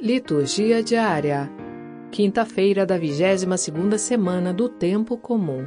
Liturgia 0.00 0.80
diária. 0.80 1.50
Quinta-feira 2.12 2.86
da 2.86 2.96
22ª 2.96 3.98
semana 3.98 4.54
do 4.54 4.68
tempo 4.68 5.18
comum. 5.18 5.66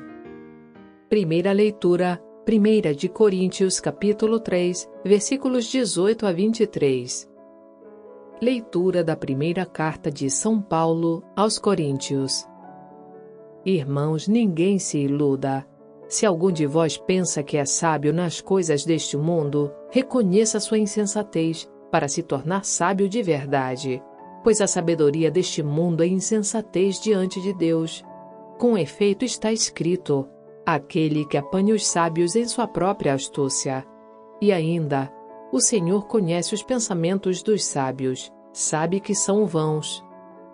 Primeira 1.09 1.51
leitura, 1.51 2.17
1 2.47 2.95
de 2.95 3.09
Coríntios, 3.09 3.81
capítulo 3.81 4.39
3, 4.39 4.89
versículos 5.03 5.65
18 5.65 6.25
a 6.25 6.31
23. 6.31 7.29
Leitura 8.41 9.03
da 9.03 9.17
primeira 9.17 9.65
carta 9.65 10.09
de 10.09 10.29
São 10.29 10.61
Paulo 10.61 11.21
aos 11.35 11.59
Coríntios. 11.59 12.47
Irmãos, 13.65 14.29
ninguém 14.29 14.79
se 14.79 14.97
iluda. 14.97 15.67
Se 16.07 16.25
algum 16.25 16.53
de 16.53 16.65
vós 16.65 16.97
pensa 16.97 17.43
que 17.43 17.57
é 17.57 17.65
sábio 17.65 18.13
nas 18.13 18.39
coisas 18.39 18.85
deste 18.85 19.17
mundo, 19.17 19.73
reconheça 19.89 20.57
sua 20.61 20.79
insensatez, 20.79 21.69
para 21.91 22.07
se 22.07 22.23
tornar 22.23 22.63
sábio 22.63 23.09
de 23.09 23.21
verdade 23.21 24.01
pois 24.43 24.61
a 24.61 24.67
sabedoria 24.67 25.29
deste 25.29 25.61
mundo 25.61 26.03
é 26.03 26.07
insensatez 26.07 26.99
diante 26.99 27.41
de 27.41 27.53
Deus. 27.53 28.03
Com 28.57 28.77
efeito 28.77 29.23
está 29.25 29.51
escrito: 29.51 30.27
aquele 30.65 31.25
que 31.25 31.37
apanha 31.37 31.75
os 31.75 31.85
sábios 31.85 32.35
em 32.35 32.45
sua 32.45 32.67
própria 32.67 33.13
astúcia. 33.13 33.85
E 34.41 34.51
ainda, 34.51 35.11
o 35.51 35.59
Senhor 35.59 36.07
conhece 36.07 36.55
os 36.55 36.63
pensamentos 36.63 37.43
dos 37.43 37.63
sábios, 37.63 38.31
sabe 38.51 38.99
que 38.99 39.13
são 39.13 39.45
vãos. 39.45 40.03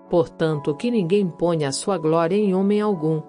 Portanto, 0.10 0.76
que 0.76 0.90
ninguém 0.90 1.28
ponha 1.28 1.70
a 1.70 1.74
sua 1.74 1.98
glória 1.98 2.36
em 2.36 2.54
homem 2.54 2.82
algum. 2.82 3.22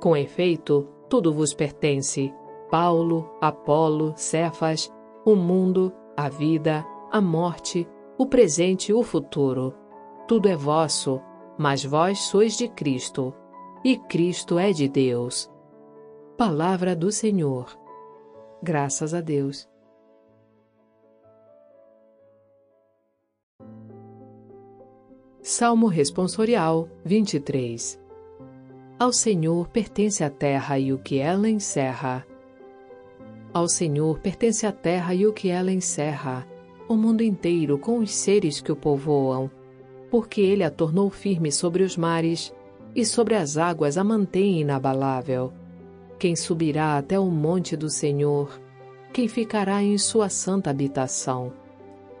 Com 0.00 0.16
efeito, 0.16 0.88
tudo 1.08 1.32
vos 1.32 1.54
pertence: 1.54 2.32
Paulo, 2.70 3.30
Apolo, 3.40 4.12
Cefas, 4.16 4.92
o 5.24 5.34
mundo, 5.34 5.92
a 6.16 6.28
vida, 6.28 6.84
a 7.10 7.20
morte, 7.20 7.88
o 8.18 8.26
presente 8.26 8.90
e 8.90 8.94
o 8.94 9.02
futuro 9.02 9.74
tudo 10.26 10.48
é 10.48 10.56
vosso, 10.56 11.20
mas 11.58 11.84
vós 11.84 12.18
sois 12.20 12.56
de 12.56 12.68
Cristo, 12.68 13.34
e 13.84 13.96
Cristo 13.96 14.58
é 14.58 14.72
de 14.72 14.88
Deus. 14.88 15.50
Palavra 16.36 16.96
do 16.96 17.12
Senhor. 17.12 17.78
Graças 18.62 19.12
a 19.12 19.20
Deus. 19.20 19.68
Salmo 25.42 25.88
Responsorial 25.88 26.88
23 27.04 28.00
Ao 28.98 29.12
Senhor 29.12 29.68
pertence 29.68 30.24
a 30.24 30.30
terra 30.30 30.78
e 30.78 30.90
o 30.90 30.98
que 30.98 31.18
ela 31.18 31.50
encerra. 31.50 32.26
Ao 33.52 33.68
Senhor 33.68 34.18
pertence 34.20 34.66
a 34.66 34.72
terra 34.72 35.14
e 35.14 35.26
o 35.26 35.34
que 35.34 35.50
ela 35.50 35.70
encerra, 35.70 36.48
o 36.88 36.96
mundo 36.96 37.22
inteiro 37.22 37.78
com 37.78 37.98
os 37.98 38.10
seres 38.10 38.62
que 38.62 38.72
o 38.72 38.76
povoam 38.76 39.50
porque 40.14 40.40
ele 40.40 40.62
a 40.62 40.70
tornou 40.70 41.10
firme 41.10 41.50
sobre 41.50 41.82
os 41.82 41.96
mares, 41.96 42.54
e 42.94 43.04
sobre 43.04 43.34
as 43.34 43.56
águas 43.56 43.98
a 43.98 44.04
mantém 44.04 44.60
inabalável. 44.60 45.52
Quem 46.20 46.36
subirá 46.36 46.96
até 46.96 47.18
o 47.18 47.28
monte 47.28 47.76
do 47.76 47.90
Senhor? 47.90 48.60
Quem 49.12 49.26
ficará 49.26 49.82
em 49.82 49.98
sua 49.98 50.28
santa 50.28 50.70
habitação? 50.70 51.52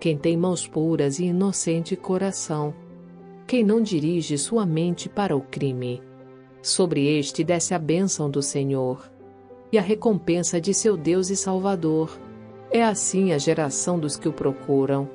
Quem 0.00 0.18
tem 0.18 0.36
mãos 0.36 0.66
puras 0.66 1.20
e 1.20 1.26
inocente 1.26 1.94
coração? 1.94 2.74
Quem 3.46 3.62
não 3.62 3.80
dirige 3.80 4.36
sua 4.38 4.66
mente 4.66 5.08
para 5.08 5.36
o 5.36 5.40
crime? 5.40 6.02
Sobre 6.60 7.06
este 7.16 7.44
desce 7.44 7.74
a 7.74 7.78
bênção 7.78 8.28
do 8.28 8.42
Senhor 8.42 9.08
e 9.70 9.78
a 9.78 9.82
recompensa 9.82 10.60
de 10.60 10.74
seu 10.74 10.96
Deus 10.96 11.30
e 11.30 11.36
Salvador. 11.36 12.18
É 12.72 12.82
assim 12.82 13.32
a 13.32 13.38
geração 13.38 14.00
dos 14.00 14.16
que 14.16 14.28
o 14.28 14.32
procuram 14.32 15.08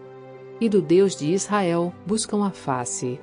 e 0.61 0.67
do 0.67 0.81
Deus 0.81 1.15
de 1.15 1.31
Israel 1.31 1.93
buscam 2.05 2.45
a 2.45 2.51
face. 2.51 3.19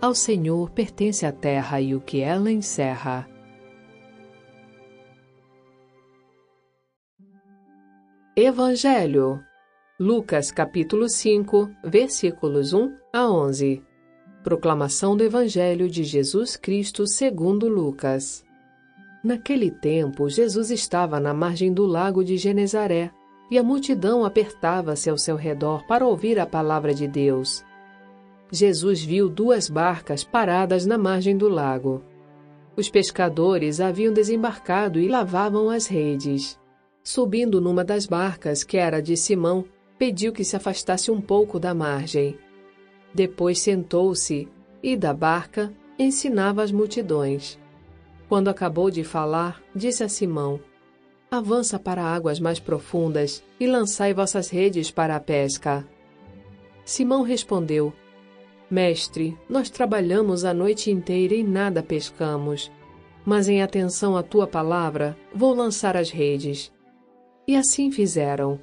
Ao 0.00 0.14
Senhor 0.14 0.70
pertence 0.70 1.26
a 1.26 1.32
terra 1.32 1.80
e 1.80 1.94
o 1.94 2.00
que 2.00 2.20
ela 2.20 2.50
encerra. 2.50 3.28
Evangelho 8.36 9.40
Lucas 10.00 10.50
capítulo 10.50 11.08
5, 11.08 11.70
versículos 11.84 12.72
1 12.72 12.96
a 13.12 13.30
11. 13.30 13.82
Proclamação 14.42 15.16
do 15.16 15.22
Evangelho 15.22 15.88
de 15.88 16.02
Jesus 16.02 16.56
Cristo 16.56 17.06
segundo 17.06 17.68
Lucas. 17.68 18.44
Naquele 19.22 19.70
tempo, 19.70 20.28
Jesus 20.28 20.72
estava 20.72 21.20
na 21.20 21.32
margem 21.32 21.72
do 21.72 21.86
lago 21.86 22.24
de 22.24 22.36
Genezaré 22.36 23.12
e 23.52 23.58
a 23.58 23.62
multidão 23.62 24.24
apertava-se 24.24 25.10
ao 25.10 25.18
seu 25.18 25.36
redor 25.36 25.86
para 25.86 26.06
ouvir 26.06 26.38
a 26.38 26.46
palavra 26.46 26.94
de 26.94 27.06
Deus. 27.06 27.62
Jesus 28.50 29.04
viu 29.04 29.28
duas 29.28 29.68
barcas 29.68 30.24
paradas 30.24 30.86
na 30.86 30.96
margem 30.96 31.36
do 31.36 31.50
lago. 31.50 32.02
Os 32.74 32.88
pescadores 32.88 33.78
haviam 33.78 34.10
desembarcado 34.10 34.98
e 34.98 35.06
lavavam 35.06 35.68
as 35.68 35.86
redes. 35.86 36.58
Subindo 37.04 37.60
numa 37.60 37.84
das 37.84 38.06
barcas, 38.06 38.64
que 38.64 38.78
era 38.78 39.02
de 39.02 39.18
Simão, 39.18 39.66
pediu 39.98 40.32
que 40.32 40.44
se 40.44 40.56
afastasse 40.56 41.10
um 41.10 41.20
pouco 41.20 41.60
da 41.60 41.74
margem. 41.74 42.38
Depois 43.12 43.60
sentou-se 43.60 44.48
e, 44.82 44.96
da 44.96 45.12
barca, 45.12 45.70
ensinava 45.98 46.62
as 46.62 46.72
multidões. 46.72 47.60
Quando 48.30 48.48
acabou 48.48 48.90
de 48.90 49.04
falar, 49.04 49.62
disse 49.76 50.02
a 50.02 50.08
Simão: 50.08 50.58
Avança 51.32 51.78
para 51.78 52.04
águas 52.04 52.38
mais 52.38 52.60
profundas 52.60 53.42
e 53.58 53.66
lançai 53.66 54.12
vossas 54.12 54.50
redes 54.50 54.90
para 54.90 55.16
a 55.16 55.18
pesca. 55.18 55.82
Simão 56.84 57.22
respondeu: 57.22 57.90
Mestre, 58.70 59.34
nós 59.48 59.70
trabalhamos 59.70 60.44
a 60.44 60.52
noite 60.52 60.90
inteira 60.90 61.34
e 61.34 61.42
nada 61.42 61.82
pescamos. 61.82 62.70
Mas 63.24 63.48
em 63.48 63.62
atenção 63.62 64.14
à 64.14 64.22
tua 64.22 64.46
palavra, 64.46 65.16
vou 65.34 65.54
lançar 65.54 65.96
as 65.96 66.10
redes. 66.10 66.70
E 67.48 67.56
assim 67.56 67.90
fizeram. 67.90 68.60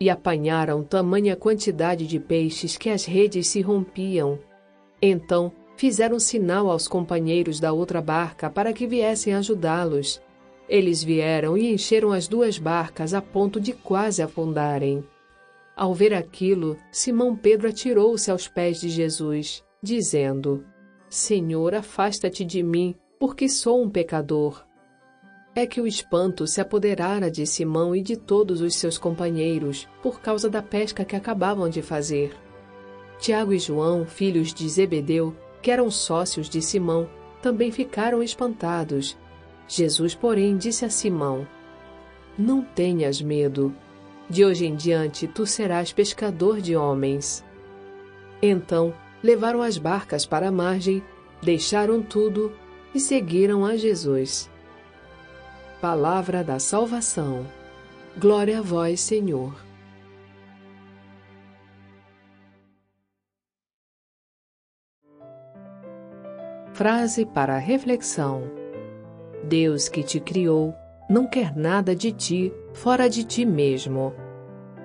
E 0.00 0.08
apanharam 0.08 0.82
tamanha 0.82 1.36
quantidade 1.36 2.06
de 2.06 2.18
peixes 2.18 2.78
que 2.78 2.88
as 2.88 3.04
redes 3.04 3.48
se 3.48 3.60
rompiam. 3.60 4.38
Então 5.02 5.52
fizeram 5.76 6.18
sinal 6.18 6.70
aos 6.70 6.88
companheiros 6.88 7.60
da 7.60 7.74
outra 7.74 8.00
barca 8.00 8.48
para 8.48 8.72
que 8.72 8.86
viessem 8.86 9.34
ajudá-los. 9.34 10.18
Eles 10.68 11.02
vieram 11.02 11.56
e 11.56 11.72
encheram 11.72 12.12
as 12.12 12.26
duas 12.26 12.58
barcas 12.58 13.14
a 13.14 13.22
ponto 13.22 13.60
de 13.60 13.72
quase 13.72 14.20
afundarem. 14.20 15.04
Ao 15.76 15.94
ver 15.94 16.12
aquilo, 16.12 16.76
Simão 16.90 17.36
Pedro 17.36 17.68
atirou-se 17.68 18.30
aos 18.30 18.48
pés 18.48 18.80
de 18.80 18.88
Jesus, 18.88 19.62
dizendo: 19.80 20.64
Senhor, 21.08 21.74
afasta-te 21.74 22.44
de 22.44 22.62
mim, 22.62 22.96
porque 23.18 23.48
sou 23.48 23.82
um 23.82 23.88
pecador. 23.88 24.64
É 25.54 25.66
que 25.66 25.80
o 25.80 25.86
espanto 25.86 26.46
se 26.46 26.60
apoderara 26.60 27.30
de 27.30 27.46
Simão 27.46 27.94
e 27.94 28.02
de 28.02 28.16
todos 28.16 28.60
os 28.60 28.74
seus 28.76 28.98
companheiros, 28.98 29.88
por 30.02 30.20
causa 30.20 30.50
da 30.50 30.62
pesca 30.62 31.04
que 31.04 31.16
acabavam 31.16 31.68
de 31.68 31.80
fazer. 31.80 32.36
Tiago 33.18 33.52
e 33.52 33.58
João, 33.58 34.04
filhos 34.04 34.52
de 34.52 34.68
Zebedeu, 34.68 35.34
que 35.62 35.70
eram 35.70 35.90
sócios 35.90 36.48
de 36.50 36.60
Simão, 36.60 37.08
também 37.40 37.70
ficaram 37.70 38.22
espantados 38.22 39.16
Jesus, 39.68 40.14
porém, 40.14 40.56
disse 40.56 40.84
a 40.84 40.90
Simão: 40.90 41.46
Não 42.38 42.62
tenhas 42.62 43.20
medo. 43.20 43.74
De 44.28 44.44
hoje 44.44 44.66
em 44.66 44.74
diante 44.74 45.26
tu 45.28 45.46
serás 45.46 45.92
pescador 45.92 46.60
de 46.60 46.74
homens. 46.74 47.44
Então 48.42 48.92
levaram 49.22 49.62
as 49.62 49.78
barcas 49.78 50.26
para 50.26 50.48
a 50.48 50.52
margem, 50.52 51.02
deixaram 51.42 52.02
tudo 52.02 52.52
e 52.94 53.00
seguiram 53.00 53.64
a 53.64 53.76
Jesus. 53.76 54.50
Palavra 55.80 56.42
da 56.42 56.58
salvação. 56.58 57.46
Glória 58.18 58.58
a 58.58 58.62
vós, 58.62 59.00
Senhor. 59.00 59.54
Frase 66.72 67.24
para 67.24 67.56
reflexão. 67.58 68.55
Deus 69.46 69.88
que 69.88 70.02
te 70.02 70.18
criou 70.18 70.74
não 71.08 71.24
quer 71.24 71.56
nada 71.56 71.94
de 71.94 72.10
ti 72.10 72.52
fora 72.74 73.08
de 73.08 73.22
ti 73.22 73.44
mesmo. 73.44 74.12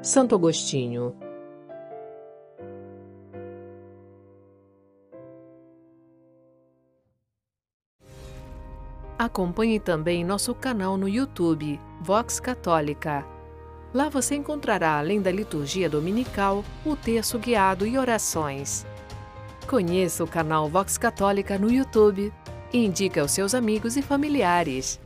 Santo 0.03 0.35
Agostinho. 0.35 1.15
Acompanhe 9.17 9.79
também 9.79 10.23
nosso 10.23 10.53
canal 10.53 10.95
no 10.95 11.09
YouTube, 11.09 11.79
Vox 11.99 12.39
Católica. 12.39 13.25
Lá 13.93 14.09
você 14.09 14.35
encontrará, 14.35 14.97
além 14.97 15.21
da 15.21 15.31
liturgia 15.31 15.89
dominical, 15.89 16.63
o 16.85 16.95
texto 16.95 17.37
guiado 17.37 17.85
e 17.85 17.97
orações. 17.97 18.85
Conheça 19.67 20.23
o 20.23 20.27
canal 20.27 20.69
Vox 20.69 20.97
Católica 20.97 21.57
no 21.57 21.71
YouTube 21.71 22.31
e 22.73 22.83
indique 22.85 23.19
aos 23.19 23.31
seus 23.31 23.53
amigos 23.53 23.97
e 23.97 24.01
familiares. 24.01 24.99